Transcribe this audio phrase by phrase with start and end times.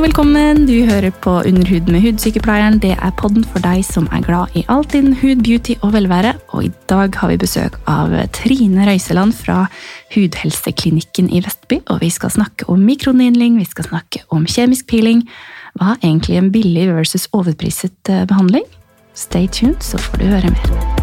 [0.00, 0.62] og velkommen.
[0.64, 2.78] Du hører på Underhud med hudsykepleieren.
[2.80, 6.32] Det er podden for deg som er glad i alt innen hud, beauty og velvære.
[6.56, 9.66] Og i dag har vi besøk av Trine Røiseland fra
[10.14, 11.82] Hudhelseklinikken i Vestby.
[11.92, 15.26] Og vi skal snakke om mikronidling, vi skal snakke om kjemisk peeling.
[15.76, 18.64] Hva er egentlig en billig versus overpriset eh, behandling?
[19.12, 20.99] Stay tuned, så får du høre mer.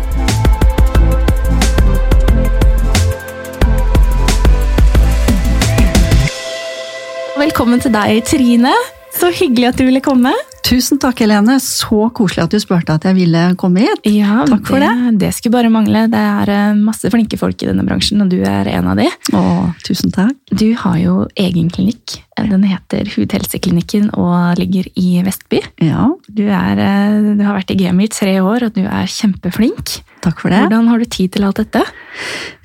[7.38, 8.72] Velkommen til deg, Trine.
[9.14, 10.32] Så hyggelig at du ville komme.
[10.68, 11.54] Tusen takk, Helene.
[11.64, 14.02] Så koselig at du spurte at jeg ville komme hit.
[14.12, 14.90] Ja, Takk for det.
[15.22, 16.02] Det skulle bare mangle.
[16.12, 19.06] Det er eh, masse flinke folk i denne bransjen, og du er en av de.
[19.32, 19.44] Å,
[19.88, 20.36] tusen takk.
[20.52, 22.18] Du har jo egen klinikk.
[22.38, 25.62] Den heter Hudhelseklinikken og ligger i Vestby.
[25.88, 29.08] Ja, Du, er, eh, du har vært i gamet i tre år, og du er
[29.08, 30.02] kjempeflink.
[30.28, 30.66] takk for det.
[30.66, 31.86] Hvordan har du tid til alt dette?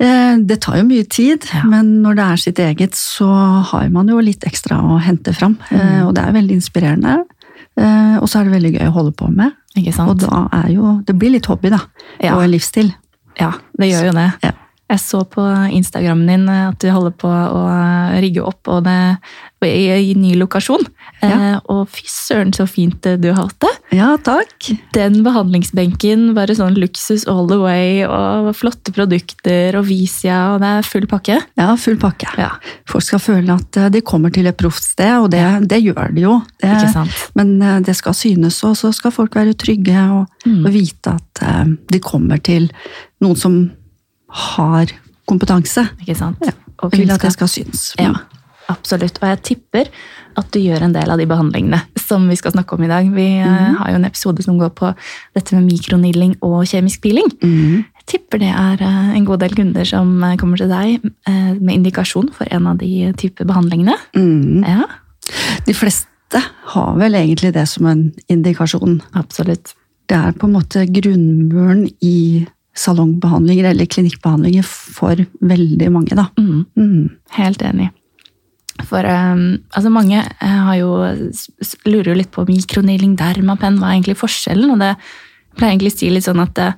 [0.03, 1.63] Eh, Det tar jo mye tid, Ja.
[1.71, 3.31] men når det er sitt eget, så
[3.71, 5.55] har man jo litt ekstra å hente fram.
[5.71, 6.09] Mm.
[6.09, 7.23] Og det er veldig inspirerende.
[7.77, 9.53] Eh, Og så er det veldig gøy å holde på med.
[10.07, 11.81] Og da er jo Det blir litt hobby, da.
[12.21, 12.37] Ja.
[12.37, 12.93] Og en livsstil.
[13.41, 14.33] Ja, det gjør jo det.
[14.45, 14.53] Ja.
[14.91, 15.41] Jeg så på
[15.73, 17.63] Instagrammen din eh, at du holder på å
[18.21, 18.97] rigge opp og det,
[19.65, 20.83] i, i ny lokasjon.
[21.23, 21.29] Ja.
[21.31, 23.71] Eh, og fy søren, så fint eh, du har hatt det.
[23.97, 24.69] Ja, takk.
[24.93, 30.73] Den behandlingsbenken, bare sånn luksus all the way, og flotte produkter og Visia, og det
[30.81, 31.39] er full pakke.
[31.61, 32.29] Ja, full pakke.
[32.41, 32.51] Ja,
[32.91, 36.13] Folk skal føle at eh, de kommer til et proft sted, og det, det gjør
[36.17, 36.37] de jo.
[36.61, 37.23] Det, ikke sant?
[37.39, 40.65] Men eh, det skal synes, og så skal folk være trygge og, Mm.
[40.67, 42.65] og vite at eh, de kommer til
[43.23, 43.61] noen som
[44.33, 44.93] har
[45.29, 45.87] kompetanse.
[46.03, 46.43] Ikke sant?
[46.45, 47.93] Ja, Og vil at det skal synes.
[48.01, 48.13] Ja,
[48.73, 49.21] absolutt.
[49.23, 49.91] Og jeg tipper
[50.39, 53.09] at du gjør en del av de behandlingene som vi skal snakke om i dag.
[53.13, 53.49] Vi mm.
[53.49, 53.75] Mhm.
[53.81, 54.93] har jo en episode som går på
[55.37, 57.29] dette med mikronidling og kjemisk piling.
[57.43, 57.85] Mhm.
[58.03, 61.53] Jeg tipper det er eh, en god del kunder som eh, kommer til deg eh,
[61.61, 63.95] med indikasjon for en av de type behandlingene.
[64.17, 64.65] Mm.
[64.67, 64.89] Ja,
[65.67, 66.41] De fleste
[66.73, 69.03] har vel egentlig det som en indikasjon.
[69.15, 69.75] absolutt.
[70.09, 72.45] Det er på en måte grunnmuren i
[72.79, 76.29] salongbehandlinger eller klinikkbehandlinger for veldig mange, da.
[76.41, 76.63] Mm.
[76.79, 77.11] Mm.
[77.37, 77.91] Helt enig.
[78.89, 79.45] For um,
[79.77, 80.95] altså mange eh, har jo,
[81.85, 84.73] lurer jo litt på mikronidling, dermapen, hva er egentlig forskjellen?
[84.73, 84.95] Og det
[85.59, 86.73] pleier egentlig å si litt sånn at uh,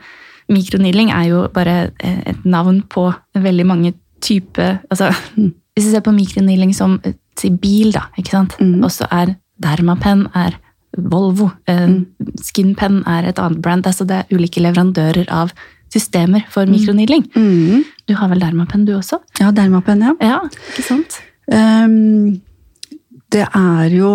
[0.53, 3.06] mikronidling er jo bare eh, et navn på
[3.38, 3.94] veldig mange
[4.25, 5.10] typer altså,
[5.75, 8.59] Hvis du ser på mikronidling som eh, si bil, da, ikke sant?
[8.60, 8.83] Mm.
[8.84, 10.60] og så er dermapen er
[10.94, 12.04] Volvo, Mm.
[12.38, 13.87] Skinpen er et annet brand.
[13.87, 15.50] Altså det er ulike leverandører av
[15.94, 17.25] systemer for mikronidling.
[17.38, 17.84] Mm.
[18.10, 19.21] Du har vel dermapenn, du også?
[19.41, 20.15] Ja, dermapenn, ja.
[20.21, 20.41] Ja,
[20.75, 21.21] ikke sant?
[21.49, 22.41] Um,
[23.32, 24.10] det er jo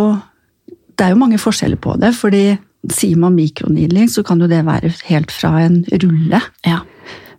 [0.97, 2.57] Det er jo mange forskjeller på det, fordi
[2.91, 6.41] sier man mikronidling, så kan jo det være helt fra en rulle.
[6.67, 6.81] Ja,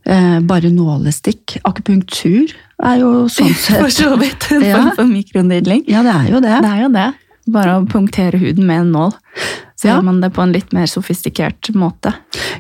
[0.09, 1.59] Uh, bare nålestikk.
[1.69, 2.49] Akupunktur
[2.83, 3.53] er jo sånn
[3.83, 4.79] for så vidt en Ja.
[4.79, 5.83] form for mikronidling.
[5.93, 6.55] Ja, det er jo det.
[6.65, 7.05] Det er jo det.
[7.53, 9.13] Bare å punktere huden med en nål.
[9.77, 9.99] Så Ja.
[9.99, 12.15] gjør man det på en litt mer sofistikert måte.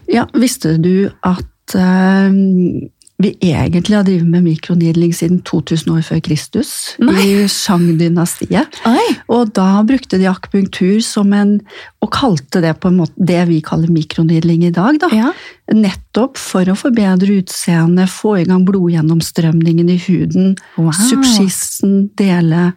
[0.06, 6.20] Ja, Visste du at eh, vi egentlig har drevet med mikronidling siden 2000 år før
[6.25, 6.70] Kristus?
[7.04, 7.20] Nei.
[7.20, 8.81] I Shang-dynastiet.
[9.28, 11.60] Og da brukte de akupunktur som en
[12.00, 14.97] Og kalte det på en måte det vi kaller mikronidling i dag.
[15.03, 15.08] da.
[15.12, 15.32] Ja.
[15.70, 20.92] Nettopp for å forbedre utseendet, få i gang blodgjennomstrømningen i huden, Wow.
[20.97, 22.72] subskissen, dele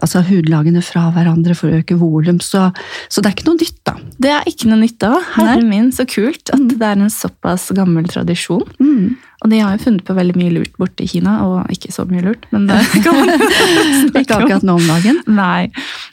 [0.00, 2.40] altså hudlagene fra hverandre for å øke volum.
[2.40, 2.70] Så,
[3.12, 3.94] så det er ikke noe nytt, da.
[4.24, 5.12] Det er ikke noe nytt da.
[5.36, 8.64] Herre min, så kult at det er en såpass gammel tradisjon.
[8.80, 9.18] Mm.
[9.42, 12.04] Og de har jo funnet på veldig mye lurt borte i Kina, og ikke så
[12.06, 15.18] mye lurt, men det kan man snakke Ikke akkurat nå om dagen.
[15.26, 15.64] Nei,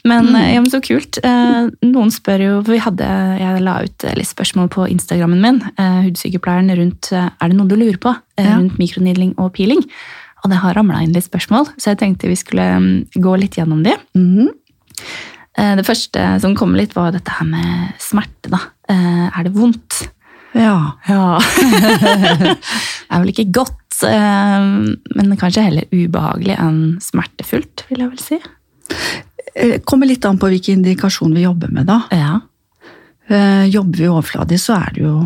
[0.04, 0.34] men, Mm.
[0.40, 1.20] eh, ja, men så kult.
[1.22, 3.06] Eh, noen spør jo, for vi hadde,
[3.38, 5.60] jeg la ut eh, litt spørsmål på Instagrammen min,
[6.08, 8.56] hudsykepleieren, rundt er det noe du lurer på Ja.
[8.58, 9.84] rundt mikronidling og peeling?
[10.42, 13.58] Og det har ramla inn litt spørsmål, så jeg tenkte vi skulle mm, gå litt
[13.60, 13.92] gjennom de.
[14.16, 14.48] Mm.
[15.78, 18.48] Det første som kom litt, var dette her med smerte.
[18.50, 18.60] da.
[18.88, 20.06] Er det vondt?
[20.54, 20.92] Ja.
[21.08, 21.38] Ja.
[22.10, 22.56] det
[23.10, 24.68] er vel ikke godt, eh,
[25.16, 28.40] men kanskje heller ubehagelig enn smertefullt, vil jeg vel si.
[29.54, 32.00] Eh, Kommer litt an på hvilken indikasjon vi jobber med, da.
[32.14, 32.40] Ja.
[33.30, 35.18] Eh, Jobber vi overfladisk, så er det jo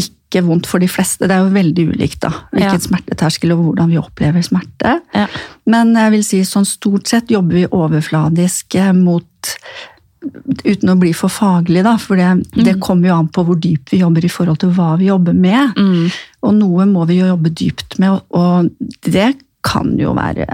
[0.00, 1.26] ikke vondt for de fleste.
[1.28, 2.30] Det er jo veldig ulikt, da.
[2.54, 2.86] Hvilken Ja.
[2.86, 4.94] smerteterskel og hvordan vi opplever smerte.
[5.12, 5.26] Ja.
[5.68, 9.28] Men jeg vil si sånn stort sett jobber vi overfladisk mot
[10.64, 12.28] Uten å bli for faglig, da, for det,
[12.64, 15.34] det kommer jo an på hvor dypt vi jobber i forhold til hva vi jobber
[15.34, 15.74] med.
[15.76, 16.10] Mm.
[16.46, 18.70] Og noe må vi jo jobbe dypt med, og-
[19.02, 19.32] det
[19.62, 20.46] kan jo være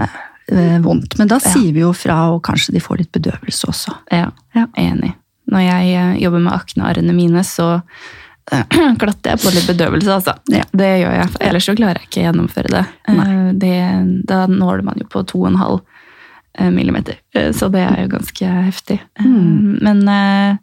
[0.48, 1.18] eh, vondt.
[1.18, 1.50] Men da Ja.
[1.52, 3.94] sier vi jo fra, og kanskje de får litt bedøvelse også.
[4.10, 4.66] Ja, Ja.
[4.76, 5.14] enig.
[5.50, 7.82] Når jeg eh, jobber med aknearrene mine, så
[9.00, 10.34] glatter jeg på litt bedøvelse, altså.
[10.48, 10.64] Ja.
[10.72, 12.84] Det gjør jeg, for ellers så klarer jeg ikke å gjennomføre det.
[13.08, 14.24] Eh, det.
[14.28, 15.80] Da nåler man jo på to og en halv
[16.70, 17.18] millimeter.
[17.34, 19.00] Eh, Så det er jo ganske heftig.
[19.18, 19.78] Eh, Mm.
[19.82, 20.56] Men eh,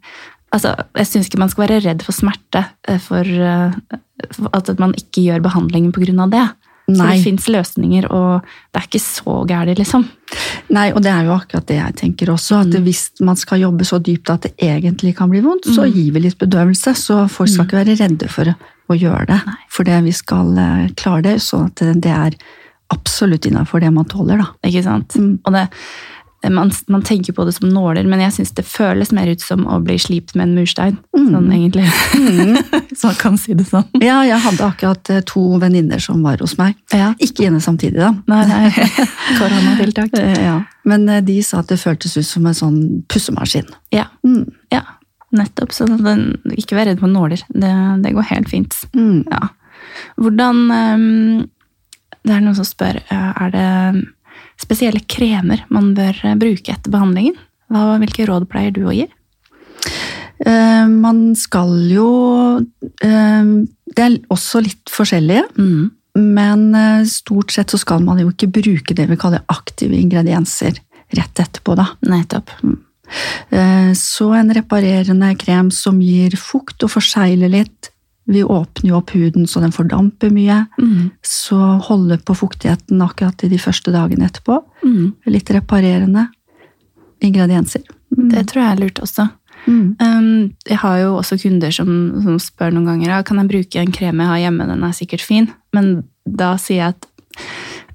[0.52, 3.72] altså, jeg syns ikke man skal være redd for smerte eh, for eh,
[4.32, 6.30] for at man ikke gjør behandlingen pga.
[6.30, 6.46] det.
[6.88, 10.04] Så det fins løsninger, og det er ikke så gærent, liksom.
[10.70, 12.60] Nei, og det er jo akkurat det jeg tenker også.
[12.60, 12.84] At Mm.
[12.84, 15.92] hvis man skal jobbe så dypt at det egentlig kan bli vondt, så Mm.
[15.92, 16.94] gir vi litt bedøvelse.
[16.94, 18.44] Så folk skal ikke være redde for
[18.88, 19.40] å gjøre det.
[19.68, 22.30] For vi skal eh, klare det, sånn at det er
[22.94, 24.52] absolutt innafor det man tåler, da.
[24.68, 25.16] Ikke sant?
[25.18, 25.38] Mm.
[25.44, 25.66] Og det,
[26.52, 29.64] man, man tenker på det som nåler, men jeg syns det føles mer ut som
[29.66, 30.98] å bli slipt med en murstein.
[31.16, 31.28] Mm.
[31.32, 31.86] Sånn egentlig.
[32.90, 33.86] Hvis man kan si det sånn.
[34.02, 36.76] Ja, jeg hadde akkurat eh, to venninner som var hos meg.
[36.94, 37.12] Ja.
[37.22, 38.12] Ikke inne samtidig, da.
[38.30, 38.88] Nei, nei.
[39.40, 40.14] Koronatiltak.
[40.20, 40.60] Eh, Ja.
[40.86, 42.78] Men eh, de sa at det føltes ut som en sånn
[43.10, 43.66] pussemaskin.
[43.94, 44.06] Ja.
[44.26, 44.44] Mm.
[44.70, 44.84] ja.
[45.34, 45.72] Nettopp.
[45.74, 47.42] Så den, ikke vær redd for nåler.
[47.50, 47.72] Det,
[48.04, 48.76] det går helt fint.
[48.94, 49.24] Mm.
[49.26, 49.48] Ja.
[50.20, 51.40] Hvordan ehm,
[52.26, 53.66] Det er noen som spør eh, er det
[54.60, 57.36] spesielle kremer man bør eh, bruke etter behandlingen.
[57.70, 59.06] Hva, hvilke råd pleier du å gi?
[60.46, 62.08] Eh, Man skal jo
[63.02, 63.52] eh,
[63.86, 65.46] Det er også litt forskjellige.
[65.58, 65.92] Mm.
[66.16, 66.62] Men
[67.04, 70.78] stort sett så skal man jo ikke bruke det vi kaller aktive ingredienser
[71.12, 71.90] rett etterpå, da.
[72.08, 72.54] Nettopp.
[73.50, 77.90] Eh, Så en reparerende krem som gir fukt og forsegler litt.
[78.26, 80.64] Vi åpner jo opp huden så den fordamper mye.
[80.82, 81.10] Mm.
[81.22, 84.58] Så holde på fuktigheten akkurat i de første dagene etterpå.
[84.82, 85.12] Mm.
[85.30, 86.26] Litt reparerende
[87.22, 87.84] ingredienser.
[88.16, 88.30] Mm.
[88.32, 89.28] Det tror jeg er lurt også.
[89.66, 89.96] Mm.
[89.98, 91.90] Um, jeg har jo også kunder som,
[92.22, 95.24] som spør noen ganger kan jeg bruke en krem jeg har hjemme, den er sikkert
[95.26, 95.48] fin.
[95.74, 95.94] Men
[96.26, 97.08] da sier jeg at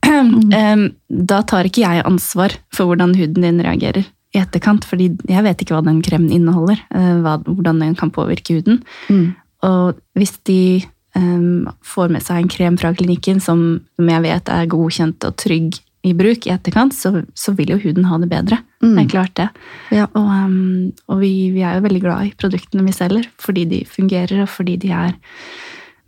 [0.12, 5.44] um, da tar ikke jeg ansvar for hvordan huden din reagerer i etterkant, fordi jeg
[5.44, 8.80] vet ikke hva den kremen inneholder, eh, hva, hvordan den kan påvirke huden.
[9.12, 9.34] Mm.
[9.68, 10.84] Og hvis de
[11.16, 15.36] um, får med seg en krem fra klinikken som, som jeg vet er godkjent og
[15.38, 18.58] trygg i bruk i etterkant, så, så vil jo huden ha det bedre.
[18.82, 18.96] Mm.
[18.96, 19.50] Det er klart det.
[19.94, 20.08] Ja.
[20.18, 23.84] Og, um, og vi, vi er jo veldig glad i produktene vi selger, fordi de
[23.86, 25.14] fungerer, og fordi de er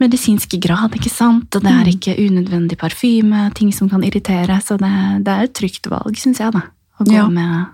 [0.02, 1.54] medisinske grad, ikke sant?
[1.56, 1.92] Og det er Mm.
[1.94, 6.40] ikke unødvendig parfyme, ting som kan irritere, så det, det er et trygt valg, syns
[6.42, 6.64] jeg, da.
[7.00, 7.28] Å gå Ja.
[7.30, 7.68] med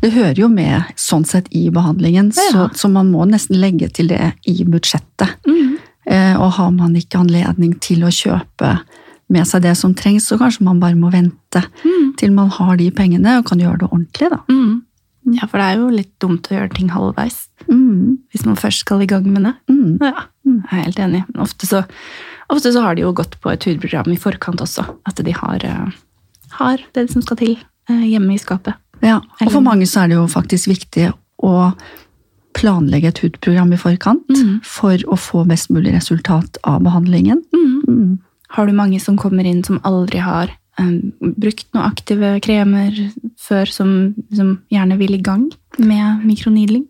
[0.00, 2.50] Det hører jo med sånn sett i behandlingen, Ja.
[2.52, 5.36] så, så man må nesten legge til det i budsjettet.
[5.46, 5.76] mm.
[6.10, 8.80] Eh, og har man ikke anledning til å kjøpe
[9.30, 12.16] med seg det som trengs, så kanskje man bare må vente Mm.
[12.16, 14.38] til man har de pengene og kan gjøre det ordentlig, da.
[14.48, 14.82] Mm.
[15.36, 18.18] Ja, for det er jo litt dumt å gjøre ting halvveis, Mm.
[18.32, 19.54] hvis man først skal i gang med det.
[19.68, 19.98] Mm.
[20.00, 21.24] Ja, jeg er helt enig.
[21.38, 21.84] Ofte så,
[22.50, 24.82] ofte så har de jo gått på et hudprogram i forkant også.
[25.06, 25.90] At de har, eh,
[26.58, 27.58] har det som skal til
[27.88, 28.74] eh, hjemme i skapet.
[29.02, 31.10] Ja, og for mange så er det jo faktisk viktig
[31.42, 31.72] å
[32.56, 34.60] planlegge et hudprogram i forkant Mm.
[34.64, 37.42] for å få best mulig resultat av behandlingen.
[37.54, 38.18] Mm.
[38.50, 42.90] Har du mange som kommer inn som aldri har um, brukt noen aktive kremer
[43.38, 46.86] før, som, som gjerne vil i gang med mikronidling?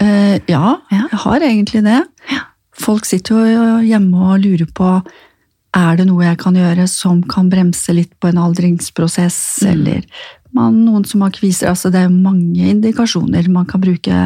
[0.00, 1.08] Uh, ja, Ja.
[1.10, 2.02] jeg har egentlig det.
[2.30, 2.40] Ja.
[2.78, 5.02] Folk sitter jo hjemme og lurer på
[5.74, 9.70] er det noe jeg kan gjøre som kan bremse litt på en aldringsprosess, Mm.
[9.72, 10.02] eller
[10.58, 11.70] man, noen som har kviser.
[11.70, 14.18] Altså, det er mange indikasjoner man kan bruke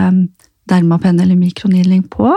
[0.71, 2.33] dermapenn eller mikronidling på.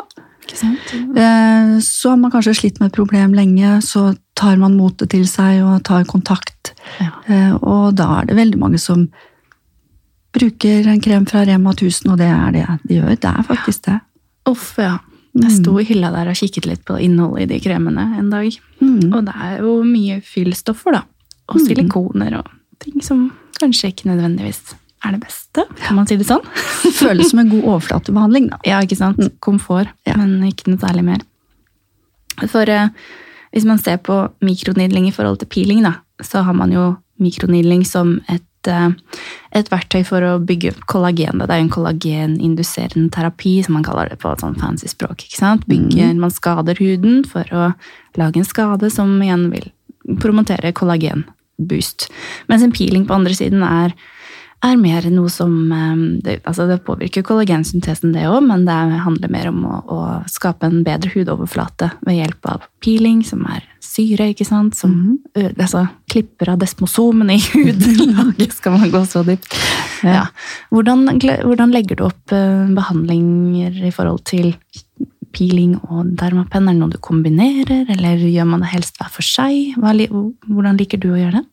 [0.46, 0.92] Ikke sant?
[1.18, 1.80] Ja.
[1.82, 5.64] Så har man kanskje slitt med et problem lenge, så tar man motet til seg
[5.66, 6.74] og tar kontakt.
[7.02, 7.12] Ja.
[7.32, 9.08] Eh, Og da er det veldig mange som
[10.36, 13.16] bruker en krem fra Rema 1000, og det er det de gjør.
[13.24, 14.00] Det er faktisk det.
[14.52, 14.98] Uff, ja.
[15.36, 18.54] Jeg sto i hylla der og kikket litt på innholdet i de kremene en dag.
[18.80, 19.10] Mm.
[19.12, 21.02] Og det er jo mye fyllstoffer, da.
[21.52, 21.66] Og Mm.
[21.68, 22.46] silikoner og
[22.80, 23.32] ting som
[23.62, 24.62] kanskje ikke nødvendigvis
[25.06, 26.42] er det beste, kan man si det sånn?
[27.02, 28.58] Føles som en god overflatebehandling, da.
[28.66, 29.20] Ja, ikke sant?
[29.46, 30.16] Komfort, Ja.
[30.18, 31.22] men ikke noe særlig mer.
[32.52, 32.90] For eh,
[33.54, 35.94] hvis man ser på mikronidling i forhold til piling, da,
[36.24, 38.90] så har man jo mikronidling som et, eh,
[39.56, 41.38] et verktøy for å bygge opp kollagen.
[41.40, 41.46] Da.
[41.46, 45.22] Det er jo en kollageninduserende terapi, som man kaller det på et sånn fancy språk.
[45.28, 45.68] ikke sant?
[45.70, 47.70] Bygger, Man skader huden for å
[48.18, 49.70] lage en skade som igjen vil
[50.20, 50.74] promotere
[51.58, 52.10] kollagenboost.
[52.48, 53.94] Mens en peeling på andre siden er
[54.64, 59.04] er mer noe som eh, det, altså det påvirker kollagensyntesen, det òg, men det er-
[59.04, 63.62] handler mer om å, å skape en bedre hudoverflate ved hjelp av peeling, som er
[63.80, 64.74] syre, ikke sant?
[64.74, 69.54] Som ø- altså, klipper av desmosomene i hudlaget, skal man gå så dypt.
[70.02, 70.26] Ja.
[70.72, 71.06] Hvordan,
[71.44, 74.56] hvordan legger du opp eh, behandlinger i forhold til
[75.36, 76.70] peeling og dermapen?
[76.70, 79.76] Er det noe du kombinerer, eller gjør man det helst hver for seg?
[79.78, 81.46] Hvordan liker du å gjøre det?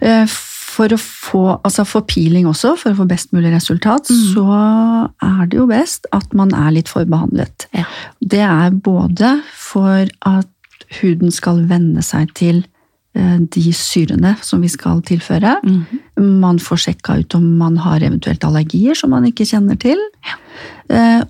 [0.00, 0.38] Eh,
[0.70, 4.20] For å få, altså for peeling også, for å få best mulig resultat, Mm.
[4.32, 4.44] så
[5.20, 7.66] er det jo best at man er litt forbehandlet.
[7.74, 7.84] Ja.
[8.22, 10.46] Det er både for at
[11.02, 12.64] huden skal venne seg til
[13.16, 15.98] eh, de syrene som vi skal tilføre, Mhm.
[16.20, 19.98] Man får sjekka ut om man har eventuelt allergier som man ikke kjenner til.
[20.28, 20.36] Ja.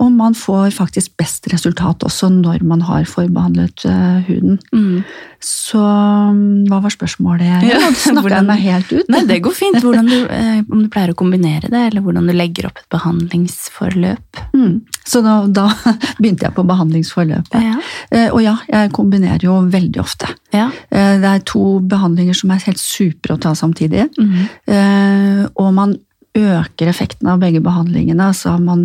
[0.00, 4.56] Og man får faktisk best resultat også når man har forbehandlet eh, huden.
[4.72, 5.02] Mm.
[5.44, 7.66] Så mm, hva var spørsmålet?
[7.68, 9.10] Ja, snakka jeg meg helt ut.
[9.12, 9.76] Nei, det går fint.
[9.84, 14.40] Du, eh, om du pleier å kombinere det, eller hvordan du legger opp et behandlingsforløp.
[14.56, 14.80] Mm.
[15.06, 15.66] Så da, da
[16.20, 17.60] begynte jeg på behandlingsforløpet.
[17.60, 17.76] Ja.
[18.10, 20.32] Eh, Og ja, jeg kombinerer jo veldig ofte.
[20.56, 20.70] Ja.
[20.88, 24.08] Eh, Det er to behandlinger som er helt supre å ta samtidig.
[24.18, 24.48] Mhm.
[24.80, 25.96] Eh, Og man
[26.36, 28.84] øker effekten av begge behandlingene altså man,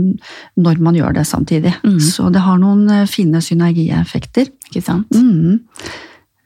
[0.58, 1.76] når man gjør det samtidig.
[1.86, 2.00] Mm.
[2.02, 4.50] Så det har noen eh, fine synergieffekter.
[4.72, 5.12] Ikke sant?
[5.14, 5.60] Mm.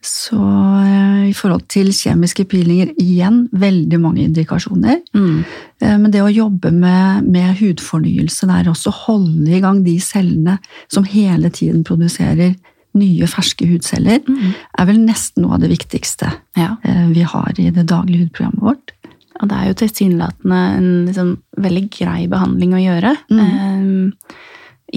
[0.01, 5.01] Så eh, i forhold til kjemiske pilinger, igjen veldig mange indikasjoner.
[5.15, 5.41] Mm.
[5.83, 10.57] Men det å jobbe med, med hudfornyelse der også, holde i gang de cellene
[10.91, 12.55] som hele tiden produserer
[12.99, 14.53] nye, ferske hudceller, Mm.
[14.79, 16.75] er vel nesten noe av det viktigste Ja.
[17.13, 18.91] vi har i det daglige hudprogrammet vårt.
[19.39, 24.39] Og det er jo tilsynelatende en liksom, veldig grei behandling å gjøre eh,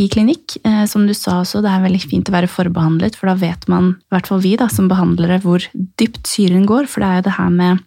[0.03, 0.57] i klinikk.
[0.67, 3.69] Eh, som du sa også, det er veldig fint å være forbehandlet, for da vet
[3.71, 5.65] man, i hvert fall vi da, som behandlere, hvor
[6.01, 6.91] dypt syren går.
[6.91, 7.87] For det er jo det her med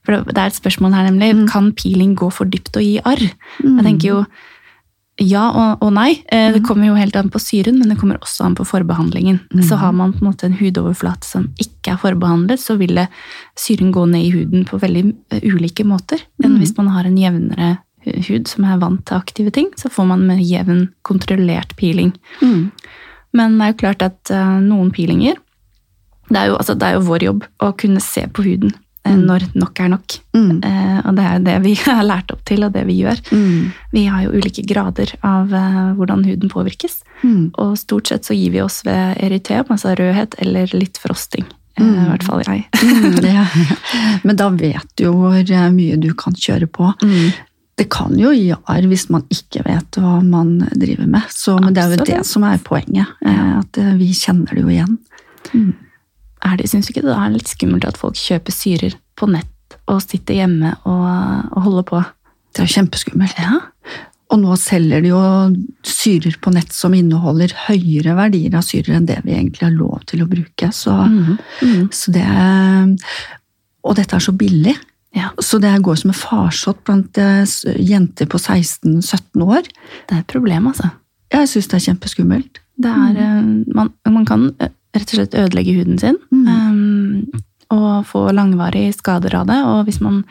[0.00, 1.46] for det det er et spørsmål her, nemlig.
[1.50, 3.26] Kan peeling gå for dypt og gi arr?
[3.60, 4.22] Jeg tenker jo
[5.20, 6.22] ja og, og nei.
[6.32, 9.40] Eh, Det kommer jo helt an på syren, men det kommer også an på forbehandlingen.
[9.68, 13.06] Så har man på en måte en hudoverflate som ikke er forbehandlet, så vil det
[13.58, 17.18] syren gå ned i huden på veldig eh, ulike måter enn hvis man har en
[17.20, 17.78] jevnere
[18.28, 19.68] hud som er vant til aktive ting.
[19.76, 22.14] Så får man med jevn, kontrollert peeling.
[23.36, 25.36] Men det er jo klart at eh, noen peelinger
[26.30, 28.70] det er, jo, altså, det er jo vår jobb å kunne se på huden
[29.06, 30.16] eh, når nok er nok.
[30.36, 30.60] Mm.
[30.64, 33.22] Eh, og det er jo det vi har lært opp til, og det vi gjør.
[33.32, 33.70] Mm.
[33.94, 37.00] Vi har jo ulike grader av eh, hvordan huden påvirkes.
[37.22, 37.50] Mm.
[37.60, 41.46] Og stort sett så gir vi oss ved eryteum, altså rødhet, eller litt frosting.
[41.80, 42.66] Eh, I hvert fall jeg.
[42.80, 43.36] Mm, det.
[44.26, 46.92] Men da vet du jo hvor mye du kan kjøre på.
[47.04, 47.30] Mm.
[47.80, 51.30] Det kan jo gi arr hvis man ikke vet hva man driver med.
[51.32, 53.08] Så, men det er jo det som er poenget.
[53.24, 54.98] At vi kjenner det jo igjen.
[56.46, 59.76] Er det, syns du ikke det er litt skummelt at folk kjøper syrer på nett
[59.90, 62.00] og sitter hjemme og, og holder på?
[62.56, 63.36] Det er kjempeskummelt.
[63.38, 63.60] Ja.
[64.30, 65.20] Og nå selger de jo
[65.86, 70.04] syrer på nett som inneholder høyere verdier av syrer enn det vi egentlig har lov
[70.10, 70.70] til å bruke.
[70.74, 70.94] Så,
[71.62, 71.88] Mm.
[71.90, 72.26] så det
[73.82, 74.76] Og dette er så billig.
[75.16, 75.30] ja.
[75.40, 77.44] Så det går som en farsott blant eh,
[77.80, 79.62] jenter på 16-17 år.
[80.08, 80.90] Det er et problem, altså.
[81.32, 82.60] Jeg syns det er kjempeskummelt.
[82.80, 83.64] Det er, mm.
[83.74, 86.18] man, man kan eh, rett og slett ødelegge huden sin.
[86.32, 89.60] eh, og få langvarige skader av det.
[89.62, 90.24] Og hvis man,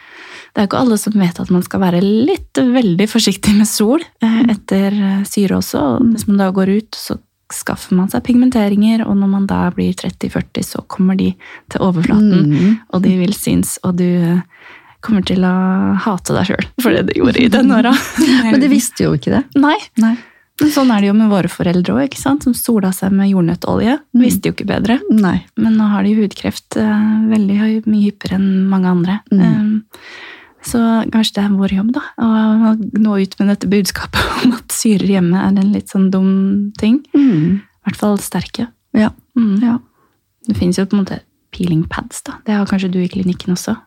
[0.52, 3.70] det er jo ikke alle som vet at man skal være litt veldig forsiktig med
[3.70, 5.80] sol eh, etter eh, syre også.
[5.96, 7.16] Og hvis man da går ut, så
[7.50, 11.32] skaffer man seg pigmenteringer, og når man da blir 30-40, så kommer de
[11.72, 12.76] til overflaten, Mm.
[12.94, 14.44] og de vil synes, og du eh,
[15.02, 15.54] kommer til å
[16.04, 17.96] hate deg sjøl for det du gjorde i den åra.
[18.52, 19.42] Men de visste jo ikke det.
[19.58, 20.18] Nei, Nei.
[20.74, 23.96] Sånn er det jo med våre foreldre òg, som sola seg med jordnøttolje.
[24.20, 24.98] Visste jo ikke bedre.
[25.14, 25.38] Nei.
[25.60, 29.20] Men nå har de hudkreft eh, veldig mye hyppigere enn mange andre.
[29.32, 29.46] Mm.
[29.46, 29.96] Eh,
[30.70, 30.82] så
[31.14, 35.16] kanskje det er vår jobb da, å nå ut med dette budskapet om at syrer
[35.16, 36.32] hjemme er en litt sånn dum
[36.80, 37.00] ting.
[37.16, 37.62] Mm.
[37.64, 38.68] I hvert fall sterke.
[38.98, 39.14] Ja.
[39.40, 39.56] Mm.
[39.64, 39.78] Ja.
[40.50, 41.22] Det finnes jo på en måte
[41.56, 42.40] peeling pads, da.
[42.46, 43.78] Det har kanskje du i klinikken også.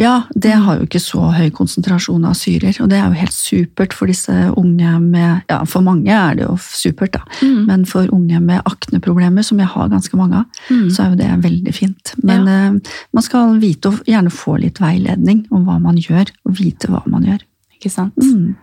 [0.00, 3.34] Ja, det har jo ikke så høy konsentrasjon av syrer, og det er jo helt
[3.36, 7.20] supert for disse unge med Ja, for mange er det jo supert, da.
[7.42, 7.66] Mm.
[7.68, 10.88] Men for unge med akneproblemer, som jeg har ganske mange av, Mm.
[10.90, 12.14] så er jo det veldig fint.
[12.22, 16.56] Men eh, man skal vite og gjerne få litt veiledning om hva man gjør, og
[16.56, 17.44] vite hva man gjør.
[17.76, 18.16] Ikke sant?
[18.16, 18.54] Mm.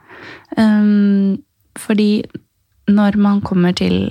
[0.58, 1.38] Um,
[1.77, 2.24] fordi
[2.88, 4.08] når man kommer til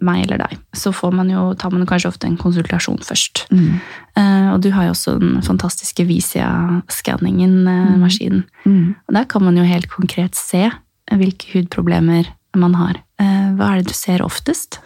[0.00, 3.34] meg eller deg, så får man jo, tar man kanskje ofte en konsultasjon først.
[3.50, 3.80] Mm.
[4.16, 8.42] Eh, og du har jo også den fantastiske Visia-skanningen-maskinen.
[8.64, 8.94] Mm.
[9.08, 10.70] Og der kan man jo helt konkret se
[11.10, 12.94] hvilke hudproblemer man har.
[13.20, 14.78] Eh, hva er det du ser oftest?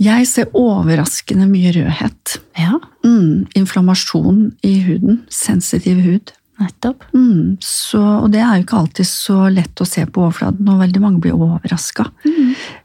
[0.00, 2.40] Jeg ser overraskende mye rødhet.
[2.58, 2.72] Ja,
[3.04, 3.46] Mm.
[3.56, 5.22] Inflammasjon i huden.
[5.32, 6.32] Sensitiv hud.
[6.60, 7.02] Nettopp.
[7.16, 10.82] Mm, så, og det er jo ikke alltid så lett å se på overflaten, og
[10.82, 12.06] veldig mange blir overraska.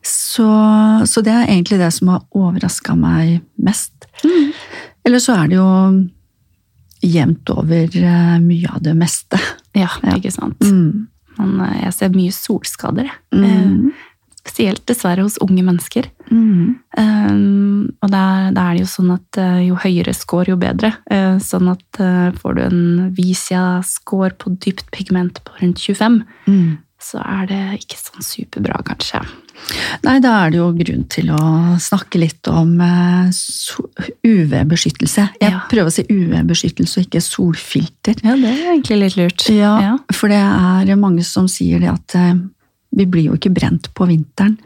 [0.05, 0.47] Så,
[1.05, 4.07] så det er egentlig det som har overraska meg mest.
[5.05, 5.69] Eller så er det jo
[7.05, 9.37] jevnt over eh, mye av det meste.
[9.77, 10.15] Ja, Ja.
[10.17, 10.61] ikke sant.
[10.65, 11.07] Mm.
[11.37, 13.93] Men eh, jeg ser mye solskader, jeg.
[14.45, 16.05] Spesielt dessverre hos unge mennesker.
[16.29, 16.75] Mm.
[16.97, 20.91] Um, og da, da er det jo sånn at uh, jo høyere score, jo bedre.
[21.09, 22.83] Uh, sånn at uh, får du en
[23.17, 26.77] Visia-score på dypt pigment på rundt 25, Mm.
[27.01, 29.23] så er det ikke sånn superbra, kanskje.
[30.05, 31.41] Nei, da er det jo grunn til å
[31.81, 32.75] snakke litt om
[34.25, 35.29] UV-beskyttelse.
[35.41, 35.61] Jeg Ja.
[35.69, 38.15] prøver å si UV-beskyttelse og ikke solfilter.
[38.23, 39.49] Ja, det er egentlig litt lurt.
[39.49, 39.97] Ja, Ja.
[40.13, 42.15] for det er mange som sier det at
[42.95, 44.57] vi blir jo ikke brent på vinteren,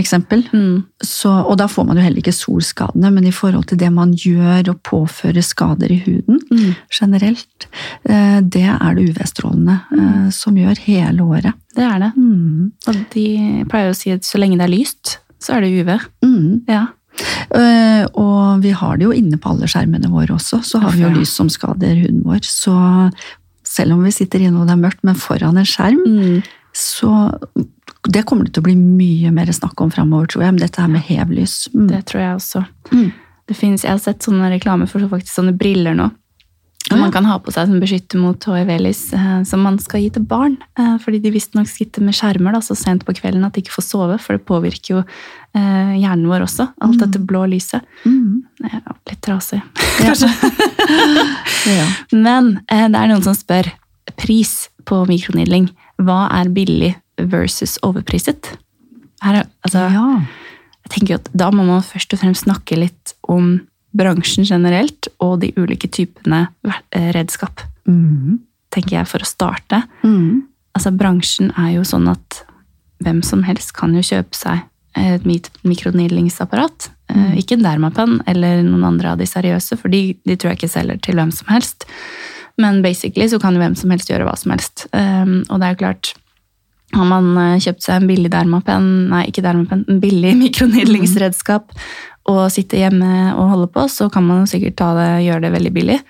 [0.00, 0.42] eksempel.
[0.52, 0.84] Mm.
[1.02, 4.12] Så, og da får man jo heller ikke solskadene, men i forhold til det man
[4.12, 6.74] gjør og påfører skader i huden Mm.
[6.92, 7.66] generelt,
[8.04, 10.30] eh, det er det UV-strålene mm.
[10.30, 11.52] som gjør hele året.
[11.74, 12.12] Det er det.
[12.16, 12.72] Mm.
[12.88, 13.26] Og de
[13.70, 15.98] pleier å si at så lenge det er lyst, så er det UV.
[16.24, 16.62] Mm.
[16.68, 16.86] Ja.
[17.54, 21.02] Eh, og vi har det jo inne på alle skjermene våre også, så har vi
[21.04, 22.40] jo lys som skader huden vår.
[22.46, 22.74] Så
[23.66, 26.42] selv om vi sitter inne og det er mørkt, men foran en skjerm, Mm.
[26.72, 27.30] Så
[28.08, 30.54] det kommer det til å bli mye mer snakk om framover, tror jeg.
[30.54, 31.66] Men dette her med hevlys.
[31.74, 31.88] Mm.
[31.90, 32.62] Det tror jeg også.
[32.94, 33.10] Mm.
[33.50, 36.08] Det finnes, jeg har sett sånne reklame for faktisk sånne briller nå.
[36.90, 36.94] Ja.
[36.96, 40.08] Som man kan ha på seg som beskytter mot HIV-lys, eh, som man skal gi
[40.14, 40.56] til barn.
[40.80, 43.76] Eh, fordi de visstnok sitter med skjermer da, så sent på kvelden at de ikke
[43.76, 46.66] får sove, for det påvirker jo eh, hjernen vår også.
[46.80, 47.02] Alt Mm.
[47.04, 47.84] dette blå lyset.
[48.06, 48.42] Mm.
[48.64, 49.60] Er litt trasig.
[50.02, 50.14] Ja.
[51.78, 51.86] ja.
[52.16, 53.70] Men det er noen som spør
[54.16, 55.68] pris på mikronidling.
[56.00, 56.94] Hva er billig
[57.30, 58.54] versus overpriset?
[59.22, 60.04] Her, er- altså, ja.
[60.86, 63.58] jeg tenker at Da må man først og fremst snakke litt om
[63.96, 66.48] bransjen generelt og de ulike typene
[66.92, 68.38] eh, redskap, Mm.
[68.70, 69.82] tenker jeg, for å starte.
[70.04, 70.42] Mm.
[70.76, 72.44] Altså, bransjen er jo sånn at
[73.02, 74.60] hvem som helst kan jo kjøpe seg
[74.96, 75.24] et
[75.64, 76.90] mikronidlingsapparat.
[77.08, 77.36] Eh, Mm.
[77.38, 80.70] Ikke en Dermapen eller noen andre av de seriøse, for de, de tror jeg ikke
[80.70, 81.84] selger til hvem som helst.
[82.60, 84.86] Men basically så kan jo hvem som helst gjøre hva som helst.
[84.92, 86.12] Um, og det er jo klart,
[86.96, 91.70] har man eh, kjøpt seg en billig Dermapen, nei ikke Dermapen, en billig mikronidlingsredskap
[92.30, 95.54] og sitter hjemme og holder på, så kan man jo sikkert ta det, gjøre det
[95.54, 96.00] veldig billig.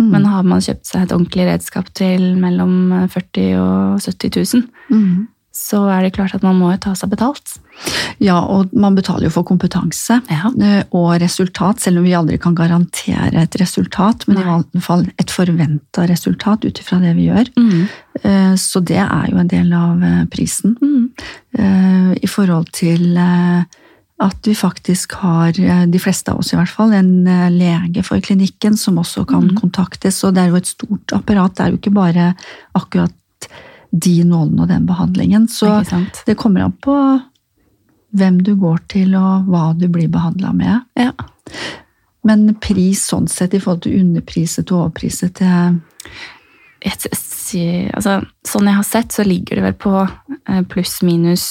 [0.00, 0.08] Mm.
[0.10, 4.66] Men har man kjøpt seg et ordentlig redskap til mellom 40 000 og 70 000,
[4.90, 5.28] Mm.
[5.54, 7.60] Så er det klart at man må jo ta seg betalt.
[8.22, 10.50] Ja, og man betaler jo for kompetanse Ja.
[10.60, 14.58] eh, og resultat, selv om vi aldri kan garantere et resultat, men i Nei.
[14.72, 17.50] hvert fall et forventa resultat ut ifra det vi gjør.
[17.56, 17.88] Mm.
[18.22, 20.76] Eh, Så det er jo en del av eh, prisen.
[20.82, 21.10] Mm.
[21.54, 27.24] I forhold til at vi faktisk har, de fleste av oss i hvert fall, en
[27.54, 29.56] lege for klinikken som også kan mm.
[29.60, 30.18] kontaktes.
[30.24, 31.54] Og det er jo et stort apparat.
[31.54, 32.34] Det er jo ikke bare
[32.74, 33.14] akkurat
[33.94, 35.48] de nålene og den behandlingen.
[35.48, 35.84] Så
[36.26, 36.96] det kommer an på
[38.14, 40.86] hvem du går til og hva du blir behandla med.
[40.98, 41.12] Ja.
[42.24, 45.80] Men pris sånn sett i forhold til underpriset og overpriset til
[47.92, 51.46] altså, sånn jeg har sett, så ligger det vel på eh, pluss-minus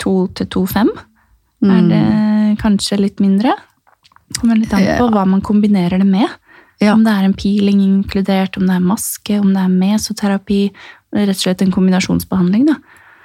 [0.00, 0.88] to 2 til 2,5.
[1.70, 2.04] Er det
[2.60, 3.54] kanskje litt mindre?
[4.38, 6.28] Kommer litt an på hva man kombinerer det med.
[6.80, 6.94] Ja.
[6.94, 10.62] Om det er en peeling inkludert, om det er maske, om det er mesoterapi.
[11.12, 12.76] Rett og slett en kombinasjonsbehandling, da.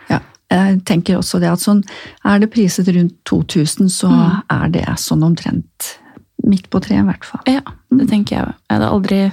[0.10, 0.19] Ja,
[0.52, 1.84] jeg tenker også det at sånn,
[2.26, 4.41] er det priset rundt 2000, så Mm.
[4.50, 5.98] er det sånn omtrent
[6.45, 7.41] midt på treet, i hvert fall.
[7.48, 8.54] Ja, det tenker jeg.
[8.69, 9.32] Jeg hadde aldri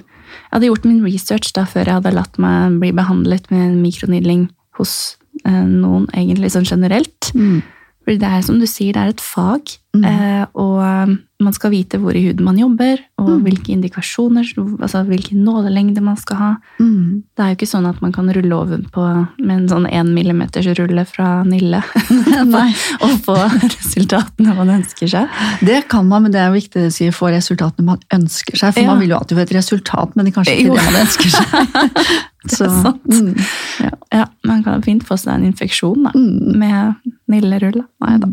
[0.51, 4.49] Jeg hadde gjort min research da før jeg hadde latt meg bli behandlet med mikronidling
[4.79, 7.33] hos eh, noen, egentlig sånn generelt.
[7.35, 7.63] Mm.
[8.05, 10.05] Fordi det er som du sier, det er et fag, Mm.
[10.09, 11.11] eh, og eh,
[11.43, 13.43] man skal vite hvor i huden man jobber, og Mm.
[13.45, 14.47] hvilke indikasjoner,
[14.81, 16.51] altså hvilken nålelengde man skal ha.
[16.81, 17.23] Mm.
[17.37, 19.05] Det er jo ikke sånn at man kan rulle over på
[19.39, 21.83] med en sånn 1 millimeters rulle fra Nille
[23.05, 25.29] og få resultatene man ønsker seg.
[25.61, 28.73] Det kan man, men det er viktig å si få resultatene man ønsker seg.
[28.75, 28.87] For Ja.
[28.95, 30.75] man vil jo alltid få et resultat, men det er kanskje ikke Jo.
[30.75, 32.23] det man ønsker seg.
[32.53, 33.05] Sant.
[33.07, 33.37] Mm.
[33.81, 33.91] Ja.
[34.13, 36.57] Ja, Man kan fint få seg en infeksjon da, Mm.
[36.59, 36.95] med
[37.31, 37.85] Nille-rulle.
[38.03, 38.27] Nei da.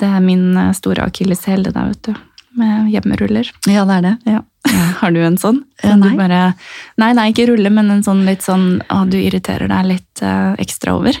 [0.00, 2.14] Det er min eh, store akilleshæl, det der, vet du.
[2.54, 3.48] Med hjemmeruller.
[3.66, 4.16] ja, det er det.
[4.30, 4.42] Ja.
[5.00, 5.60] Har du en sånn?
[5.82, 6.14] Ja, nei.
[6.18, 6.54] bare,
[7.02, 10.54] nei, nei, ikke rulle, men en sånn litt sånn å, du irriterer deg litt uh,
[10.62, 11.18] ekstra over.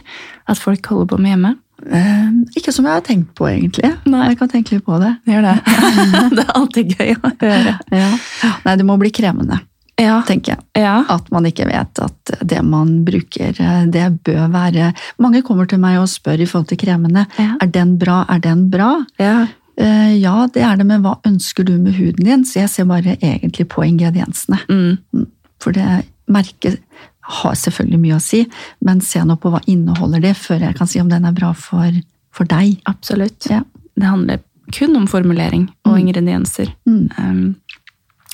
[0.48, 1.52] At folk holder på med hjemme.
[1.84, 3.90] Eh, ikke som jeg har tenkt på, egentlig.
[4.08, 4.28] Nei.
[4.30, 5.10] Jeg kan tenke litt på det.
[5.28, 5.54] Gjør det.
[6.38, 7.76] det er alltid gøy å høre.
[7.92, 8.10] Ja.
[8.64, 9.60] Nei, det må bli krevende,
[10.00, 10.22] Ja.
[10.26, 10.62] tenker jeg.
[10.82, 11.04] ja.
[11.08, 15.78] At man ikke vet at det man bruker, eh, det bør være Mange kommer til
[15.78, 17.26] meg og spør i forhold til kremene.
[17.38, 17.52] Ja.
[17.62, 18.24] Er den bra?
[18.28, 19.04] Er den bra?
[19.18, 19.46] ja.
[19.76, 22.44] Eh, Ja, det er det, men hva ønsker du med huden din?
[22.44, 24.58] Så jeg ser bare egentlig på ingrediensene.
[24.70, 25.26] Mm.
[25.60, 26.78] For det merket
[27.20, 28.44] har selvfølgelig mye å si,
[28.84, 31.52] men se nå på hva inneholder det, før jeg kan si om den er bra
[31.58, 31.90] for,
[32.30, 32.78] for deg.
[32.86, 33.46] Absolutt.
[33.50, 33.62] Ja.
[33.96, 34.38] Det handler
[34.72, 36.06] kun om formulering og Mm.
[36.06, 36.70] ingredienser.
[36.86, 37.10] Mm.
[37.18, 37.56] Um,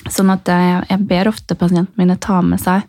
[0.09, 2.85] sånn at jeg, jeg ber ofte pasientene mine ta med seg,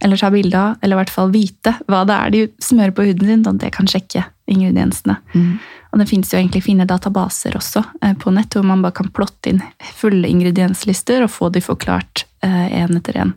[0.00, 3.04] eller ta bilde av, eller i hvert fall vite hva det er de smører på
[3.08, 5.18] huden sin, sånn at jeg kan sjekke ingrediensene.
[5.34, 5.52] Mm.
[5.90, 9.10] Og det finnes jo egentlig fine databaser også eh, på nett, hvor man bare kan
[9.14, 9.62] plotte inn
[9.98, 13.34] fulle ingredienslister og få de forklart én etter én.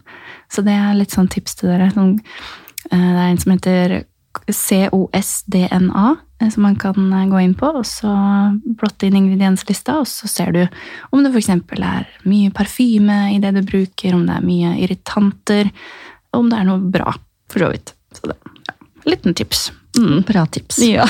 [0.53, 1.89] Så det er litt sånn tips til dere.
[1.95, 2.19] Sånn,
[2.91, 3.87] eh, det er en som heter
[4.33, 6.17] COSDNA, eh,
[6.51, 8.11] som man kan eh, gå inn på, og så
[8.79, 10.61] blotte inn ingredienslista, og så ser du
[11.11, 11.51] om det f.eks.
[11.77, 15.71] er mye parfyme i det du bruker, om det er mye irritanter,
[16.33, 17.15] og om det er noe bra,
[17.51, 17.95] for så vidt.
[18.17, 18.75] Så det ja,
[19.13, 19.71] liten tips.
[19.97, 20.23] Mm.
[20.27, 20.81] Bra tips.
[20.83, 21.07] Ja.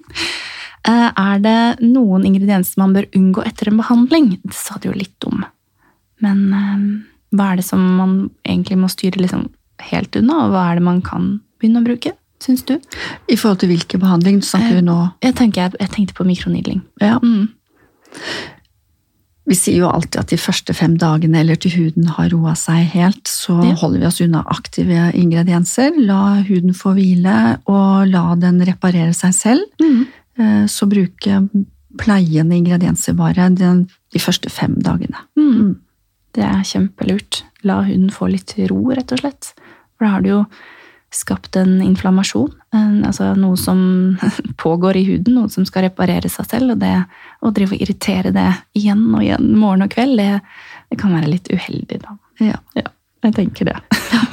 [0.90, 4.34] er det noen ingredienser man bør unngå etter en behandling?
[4.44, 5.42] Det sa du jo litt om.
[6.22, 6.44] Men
[7.34, 9.48] hva er det som man egentlig må styre liksom
[9.90, 12.14] helt unna, og hva er det man kan begynne å bruke?
[12.44, 12.76] Syns du?
[13.28, 14.96] I forhold til hvilken behandling snakker vi nå?
[15.24, 16.82] Jeg, tenker, jeg, tenkte på mikronidling.
[17.02, 17.18] Ja.
[17.22, 17.50] Mm.
[19.50, 22.84] Vi sier jo alltid at de første fem dagene eller til huden har roa seg
[22.92, 23.74] helt, så ja.
[23.80, 25.96] holder vi oss unna aktive ingredienser.
[26.06, 29.66] La huden få hvile, og la den reparere seg selv.
[29.82, 30.00] Mm.
[30.38, 31.42] Eh, så bruke
[31.98, 35.26] pleiende ingredienser bare de første fem dagene.
[35.36, 35.52] Mm.
[35.52, 35.78] mm.
[36.30, 37.40] Det er kjempelurt.
[37.66, 39.50] La huden få litt ro, rett og slett.
[39.98, 40.42] For da har du jo
[41.14, 42.52] skapt en inflammasjon.
[42.76, 43.80] En, altså noe som
[44.62, 46.76] pågår i huden, noe som skal reparere seg selv.
[46.76, 46.94] Og det
[47.40, 50.40] å drive og irritere det igjen og igjen morgen og kveld, det,
[50.90, 52.16] det kan være litt uheldig, da.
[52.40, 52.62] Ja.
[52.78, 52.88] ja
[53.26, 53.76] jeg tenker det.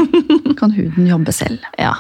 [0.59, 1.65] kan huden jobbe selv.
[1.77, 1.95] Ja.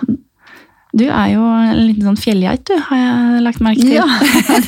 [0.97, 3.97] Du er jo en liten sånn fjellgeit, du, har jeg lagt merke til.
[3.99, 4.05] Ja,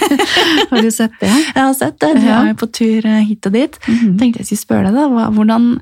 [0.71, 1.31] Har du sett det?
[1.31, 2.11] Jeg har sett det.
[2.19, 2.41] Du ja.
[2.41, 3.79] er jo på tur eh, hit og dit.
[3.87, 4.17] Mm -hmm.
[4.19, 5.29] Tenkte jeg skulle spørre deg, da.
[5.29, 5.79] Hvordan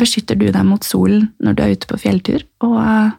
[0.00, 2.42] beskytter du deg mot solen når du er ute på fjelltur?
[2.60, 3.10] Og eh,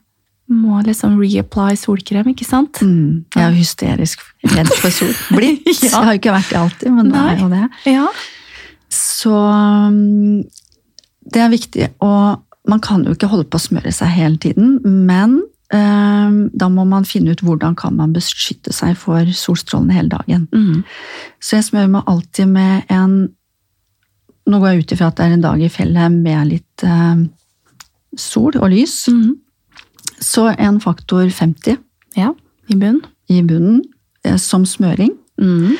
[0.51, 2.81] må liksom reapply solkrem, ikke sant?
[2.85, 4.21] Mm, jeg er jo hysterisk
[4.53, 5.13] redd for sol.
[5.33, 5.65] Blitt.
[5.71, 5.89] ja.
[5.89, 7.63] Jeg har jo ikke vært det alltid, men nå er jo det.
[7.89, 8.05] Ja.
[8.93, 10.43] Så mm,
[11.33, 11.89] det er viktig.
[12.05, 15.39] Og man kan jo ikke holde på å smøre seg hele tiden, men
[15.73, 20.45] um, da må man finne ut hvordan kan man beskytte seg for solstrålene hele dagen.
[20.53, 20.83] Mm.
[21.41, 23.17] Så jeg smører meg alltid med en
[24.45, 27.23] Nå går jeg ut ifra at det er en dag i fjellet med litt um,
[28.13, 29.07] sol og lys.
[29.09, 29.31] Mm.
[30.21, 31.77] Så en faktor 50
[32.15, 32.33] ja,
[32.67, 33.03] i bunnen.
[33.27, 33.83] I bunnen
[34.25, 35.11] eh, som smøring.
[35.41, 35.75] Mm.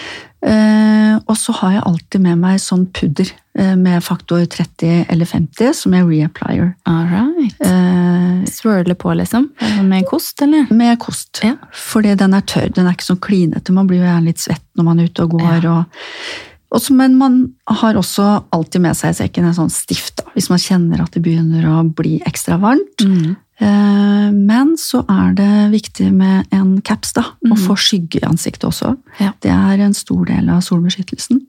[0.46, 5.30] Eh, og så har jeg alltid med meg sånn pudder eh, med faktor 30 eller
[5.30, 6.74] 50 som er reapplier.
[6.90, 7.56] All right.
[7.66, 9.48] Eh, Swirle på, liksom?
[9.88, 10.68] Med kost, eller?
[10.76, 11.40] Med kost.
[11.44, 11.56] Ja.
[11.74, 12.70] Fordi den er tørr.
[12.76, 13.74] Den er ikke sånn klinete.
[13.74, 15.64] Man blir jo gjerne litt svett når man er ute og går.
[15.64, 15.80] Ja.
[15.80, 17.38] og også, men man
[17.70, 21.14] har også alltid med seg i sekken en sånn stift, da, hvis man kjenner at
[21.16, 23.06] det begynner å bli ekstra varmt.
[23.06, 23.38] Mm.
[23.64, 27.24] Eh, men så er det viktig med en caps, da.
[27.46, 27.54] Mm.
[27.54, 28.96] Og få skygge i ansiktet også.
[29.22, 29.32] Ja.
[29.44, 31.44] Det er en stor del av solbeskyttelsen.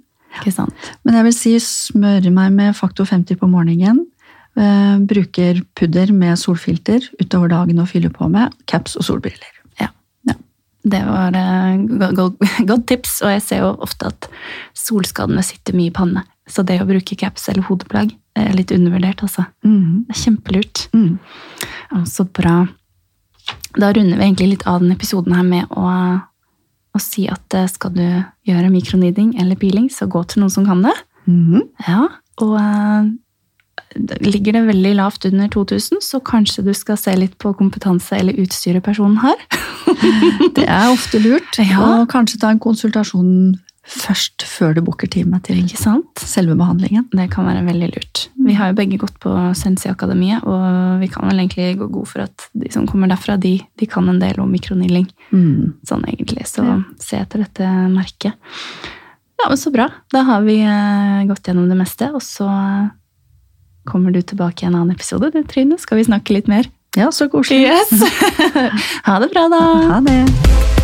[0.53, 0.90] Sant.
[1.07, 4.05] Men jeg vil si smøre meg med faktor 50 på morgenen.
[4.57, 8.55] Eh, bruker pudder med solfilter utover dagen å fylle på med.
[8.69, 9.53] Caps og solbriller.
[9.81, 9.88] Ja.
[10.29, 10.37] ja.
[10.85, 14.31] Det var et godt tips, og jeg ser jo ofte at
[14.77, 16.27] solskadene sitter mye i panne.
[16.46, 19.48] Så det å bruke caps eller hodeplagg er litt undervurdert, altså.
[19.66, 20.06] Mm.
[20.06, 20.85] Det er kjempelurt.
[20.94, 21.18] Mm.
[21.90, 22.56] Ja, så bra.
[23.76, 25.90] Da runder vi egentlig litt av denne episoden her med å,
[26.94, 28.06] å si at eh, skal du
[28.48, 30.94] gjøre mikroniding eller peeling, så gå til noen som kan det.
[31.26, 31.66] Mm.
[31.88, 32.06] Ja,
[32.44, 33.09] og uh,
[34.22, 38.38] ligger det veldig lavt under 2000, så kanskje du skal se litt på kompetanse eller
[38.42, 39.40] utstyret personen har.
[40.56, 41.59] det er ofte lurt.
[41.66, 41.82] Ja.
[41.82, 43.56] Og kanskje ta en konsultasjon
[43.87, 46.22] først før du booker time til ikke sant?
[46.22, 47.07] selve behandlingen.
[47.12, 48.22] Det kan være veldig lurt.
[48.46, 52.27] Vi har jo begge gått på Sensi-akademiet, og vi kan vel egentlig gå god for
[52.27, 55.09] at de som kommer derfra, de, de kan en del om mikronilling.
[55.31, 55.79] Mm.
[55.87, 56.46] Sånn egentlig.
[56.51, 56.79] Så ja.
[57.03, 58.38] se etter dette merket.
[59.37, 59.90] Ja, men så bra.
[60.12, 62.49] Da har vi eh, gått gjennom det meste, og så
[63.87, 65.79] kommer du tilbake i en annen episode, du Trine.
[65.79, 66.66] Skal vi snakke litt mer?
[66.96, 67.68] Ja, så koselig.
[67.68, 67.92] Yes.
[69.09, 69.62] ha det bra, da.
[69.92, 70.75] Ha det.